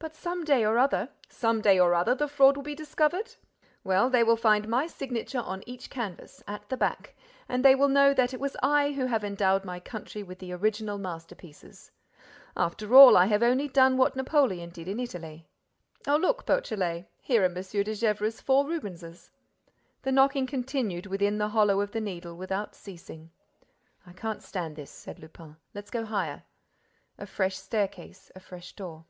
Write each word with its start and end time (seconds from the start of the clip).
"But 0.00 0.16
some 0.16 0.42
day 0.42 0.64
or 0.66 0.76
other—" 0.76 1.10
"Some 1.28 1.60
day 1.60 1.78
or 1.78 1.94
other, 1.94 2.16
the 2.16 2.26
fraud 2.26 2.56
will 2.56 2.64
be 2.64 2.74
discovered? 2.74 3.36
Well, 3.84 4.10
they 4.10 4.24
will 4.24 4.34
find 4.34 4.66
my 4.66 4.88
signature 4.88 5.38
on 5.38 5.62
each 5.66 5.88
canvas—at 5.88 6.68
the 6.68 6.76
back—and 6.76 7.64
they 7.64 7.76
will 7.76 7.86
know 7.86 8.12
that 8.12 8.34
it 8.34 8.40
was 8.40 8.56
I 8.60 8.90
who 8.90 9.06
have 9.06 9.22
endowed 9.22 9.64
my 9.64 9.78
country 9.78 10.20
with 10.24 10.40
the 10.40 10.52
original 10.52 10.98
masterpieces. 10.98 11.92
After 12.56 12.92
all, 12.96 13.16
I 13.16 13.26
have 13.26 13.40
only 13.44 13.68
done 13.68 13.96
what 13.96 14.16
Napoleon 14.16 14.70
did 14.70 14.88
in 14.88 14.98
Italy.—Oh, 14.98 16.16
look, 16.16 16.44
Beautrelet: 16.44 17.06
here 17.20 17.42
are 17.42 17.44
M. 17.44 17.54
de 17.54 17.94
Gesvres's 17.94 18.40
four 18.40 18.66
Rubenses!—" 18.66 19.30
The 20.02 20.10
knocking 20.10 20.48
continued 20.48 21.06
within 21.06 21.38
the 21.38 21.50
hollow 21.50 21.80
of 21.80 21.92
the 21.92 22.00
Needle 22.00 22.36
without 22.36 22.74
ceasing. 22.74 23.30
"I 24.04 24.12
can't 24.12 24.42
stand 24.42 24.74
this!" 24.74 24.90
said 24.90 25.20
Lupin. 25.20 25.56
"Let's 25.72 25.92
go 25.92 26.04
higher." 26.04 26.42
A 27.16 27.26
fresh 27.26 27.56
staircase. 27.56 28.32
A 28.34 28.40
fresh 28.40 28.72
door. 28.72 29.04